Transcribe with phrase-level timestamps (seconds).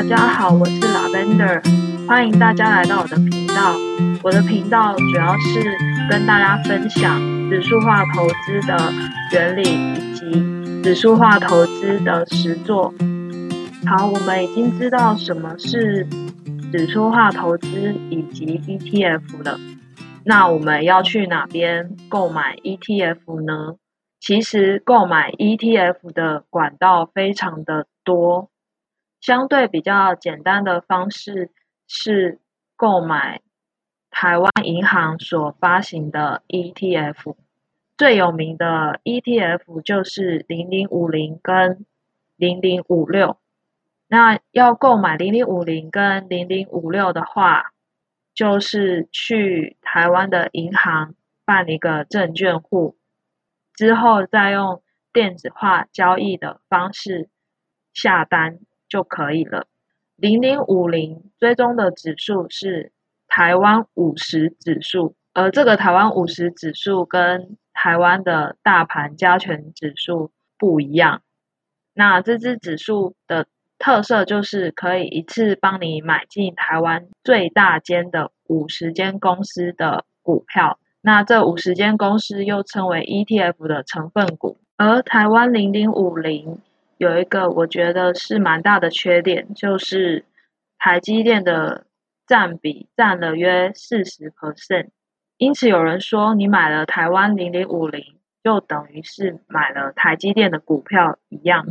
[0.00, 3.76] 大家好，我是 Lavender，欢迎大家来到我的频道。
[4.22, 5.76] 我的频道主要是
[6.08, 8.90] 跟大家分享指数化投资的
[9.30, 12.94] 原理以及指数化投资的实作。
[13.84, 16.06] 好，我们已经知道什么是
[16.72, 19.60] 指数化投资以及 ETF 了。
[20.24, 23.74] 那我们要去哪边购买 ETF 呢？
[24.18, 28.48] 其实购买 ETF 的管道非常的多，
[29.20, 31.50] 相对比较简单的方式
[31.86, 32.40] 是
[32.76, 33.42] 购买
[34.10, 37.36] 台湾银行所发行的 ETF。
[37.98, 41.84] 最有名的 ETF 就是零零五零跟
[42.36, 43.36] 零零五六。
[44.08, 47.72] 那要购买零零五零跟零零五六的话，
[48.34, 51.14] 就是去台湾的银行
[51.44, 52.96] 办一个证券户。
[53.74, 57.28] 之后再用电子化交易的方式
[57.92, 58.58] 下单
[58.90, 59.66] 就可以了。
[60.16, 62.92] 零零五零追踪的指数是
[63.26, 71.22] 台湾五十指数，而这个台湾五十指数跟台湾的大盘加权指数不一样。
[71.94, 73.46] 那这支指数的
[73.78, 80.78] 特色就是可以一次帮你买进台湾最大间的五十间公司的股票。
[81.00, 86.58] 那这五十间公司又称为 ETF 的成分股，而台湾零零五零
[87.00, 90.26] 有一个我觉得是蛮大的缺点，就是
[90.78, 91.86] 台积电的
[92.26, 94.90] 占比占了约四十 percent，
[95.38, 101.64] 因此有人说你买了台湾零零五零，就等于是买了台积电的股票一样。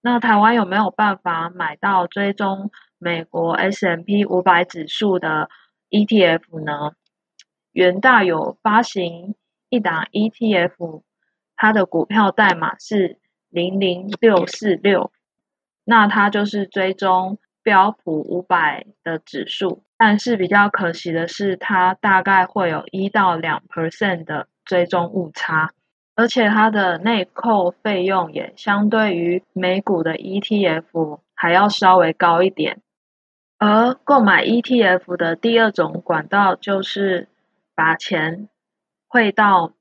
[0.00, 5.50] 那台湾有没有办法买到追踪美国 S M P 五百指数的
[5.90, 6.92] ETF 呢？
[7.72, 9.34] 元大有发行
[9.68, 11.02] 一档 ETF，
[11.56, 13.18] 它的股票代码是
[13.52, 15.12] 零零六四六，
[15.84, 25.70] 那它就是追踪标普五百的指数，但是比较可惜的是，它大概会有一到两 percent 的追踪误差，
[26.16, 32.80] 而且它的内扣费用也相对于美股的 ETF 还要稍微高一点。
[33.58, 37.28] 而购买 ETF 的第二种管道就是。
[37.74, 38.50] 把钱
[39.08, 39.72] 汇到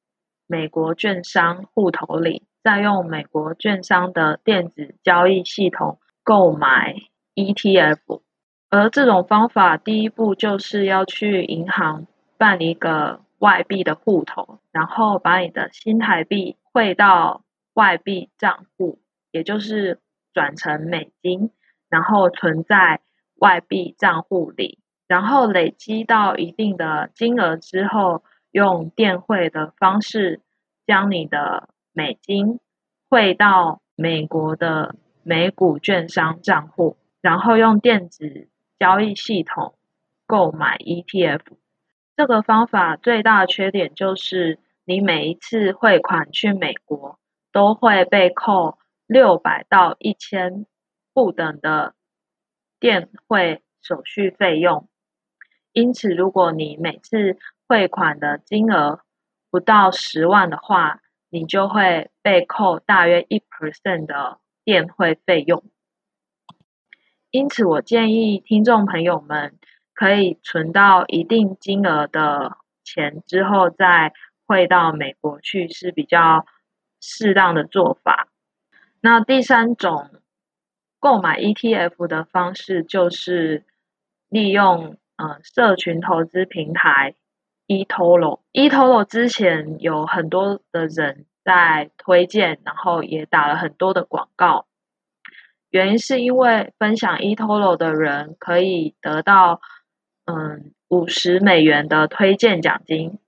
[0.47, 6.95] 美国券商户头里，再用美国券商的电子交易系统购买
[7.35, 8.21] ETF。
[8.69, 12.07] 而这种方法，第一步就是要去银行
[12.37, 18.99] 办一个外币的户头，然后把你的新台币汇到外币账户，
[19.31, 19.99] 也就是
[20.33, 21.51] 转成美金，
[21.89, 23.01] 然后存在
[23.35, 24.79] 外币账户里。
[25.07, 30.39] 然后累积到一定的金额之后，用电汇的方式
[30.87, 32.59] 将你的美金
[33.09, 38.47] 汇到美国的美股券商账户，然后用电子
[38.79, 39.75] 交易系统
[40.25, 41.41] 购买 ETF。
[42.15, 47.19] 这个方法最大的缺点就是，你每一次汇款去美国
[47.51, 50.65] 都会被扣六百到一千
[51.13, 51.93] 不等的
[52.79, 54.87] 电汇手续费用。
[55.73, 57.37] 因此，如果你每次
[57.67, 59.01] 汇款的金额
[59.49, 61.01] 不到十万的话，
[61.31, 65.63] 你就会被扣大约一 percent 的电汇费用。
[67.31, 69.57] 因此，我建议听众朋友们
[69.95, 74.13] 可以存到一定金额的钱之后再
[74.45, 76.45] 汇到美国去，是比较
[76.99, 78.27] 适当的做法。
[78.99, 80.11] 那第三种
[80.99, 83.65] 购买 ETF 的方式就是
[84.29, 84.97] 利用。
[85.17, 87.13] 呃，社群投资平台
[87.71, 94.65] eToro，eToro 之前有很多的人在推荐，然后也打了很多的广告。
[95.69, 99.61] 原因是因为分享 eToro 的人可以得到
[100.25, 103.19] 嗯五十美元的推荐奖金，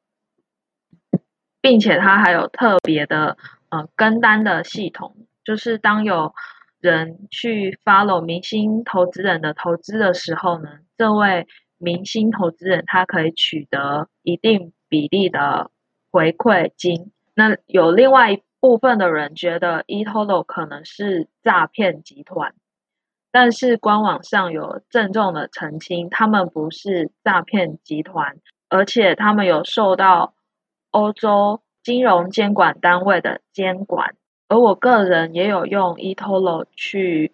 [1.61, 3.37] 并且它还有特别的
[3.69, 5.15] 呃跟单的系统，
[5.45, 6.35] 就是当有
[6.81, 11.47] 人去 follow 明星投资人的投资的时候呢，这位。
[11.83, 15.69] 明星投资人他可以取得一定比例的
[16.09, 17.11] 回馈金。
[17.35, 22.55] 那有另外一部分的人觉得 eToro 可能是诈骗集团，
[23.31, 28.37] 但是官网上有郑重的澄清，他们不是诈骗集团，
[28.69, 30.35] 而且他们有受到
[30.91, 34.15] 欧洲金融监管单位的监管。
[34.47, 37.33] 而我个人也有用 eToro 去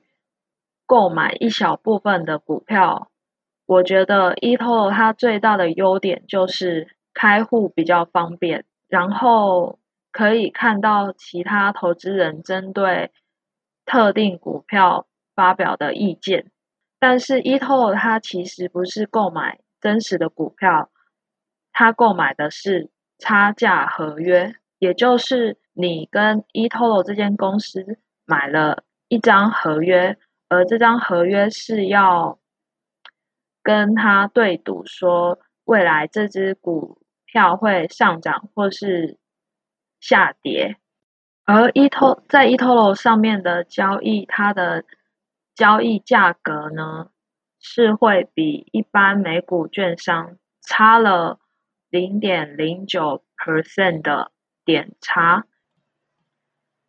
[0.85, 3.08] 购买一小部分的股票。
[3.69, 9.77] 我觉得 eToro 它最大的优点就是开户比较方便，然后
[10.11, 13.11] 可以看到其他投资人针对
[13.85, 15.05] 特定股票
[15.35, 16.49] 发表的意见。
[16.97, 20.89] 但是 eToro 它其实不是购买真实的股票，
[21.71, 22.89] 它购买的是
[23.19, 30.17] 差价合约，也就是你跟 eToro 这间公司买了一张合约，
[30.47, 32.38] 而这张合约是要
[33.69, 39.19] 跟他对赌，说未来这只股票会上涨或是
[39.99, 40.77] 下跌。
[41.45, 44.85] 而 eT 在 eToro 上面的交易，它的
[45.53, 47.11] 交易价格呢，
[47.59, 51.39] 是会比一般美股券商差了
[51.91, 54.31] 零点零九 percent 的
[54.65, 55.45] 点差。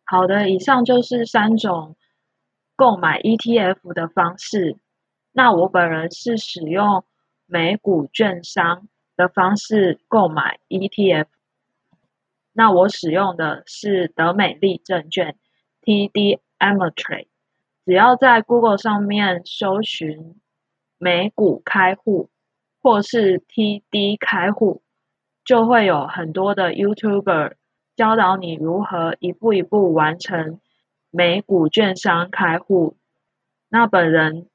[0.03, 1.95] 好的，以上就是三种
[2.75, 4.79] 购买 ETF 的方式。
[5.31, 7.05] 那我本人是使用
[7.45, 11.27] 美股券商的方式购买 ETF。
[12.53, 15.37] 那我使用的是德美利证券
[15.81, 17.27] TD Ameritrade，
[17.85, 20.39] 只要在 Google 上面搜寻
[20.97, 22.29] 美股开户
[22.81, 24.83] 或是 TD 开户，
[25.45, 27.53] 就会有很多的 YouTuber
[27.95, 30.59] 教导你如何一步一步完成
[31.09, 32.97] 美股券商开户。
[33.69, 34.49] 那本人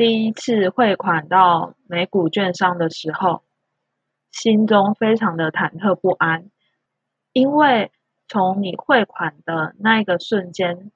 [0.00, 3.44] 第一次汇款到美股券商的时候，
[4.32, 6.50] 心中非常的忐忑不安。
[7.34, 7.92] 因为
[8.26, 10.90] 从你汇款的那一个瞬间，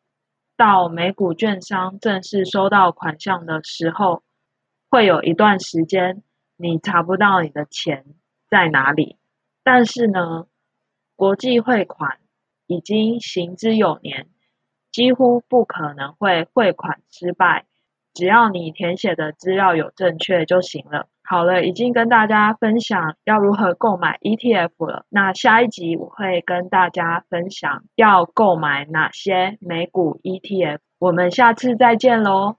[0.57, 4.23] 到美股券商正式收到款项的时候，
[4.89, 6.23] 会有一段时间
[6.57, 8.07] 你查不到你的钱
[8.49, 9.19] 在哪里。
[9.63, 10.47] 但是呢，
[11.15, 12.21] 国际汇款
[12.67, 14.31] 已经行之有年，
[14.91, 17.67] 几乎不可能会汇款失败，
[18.15, 21.09] 只要你填写的资料有正确就行了。
[21.27, 25.07] 好了，已经跟大家分享要如何购买 ETF 了。
[25.09, 30.79] 那下一集我会跟大家分享要购买哪些美股 ETF。
[30.99, 32.57] 我们下次再见喽。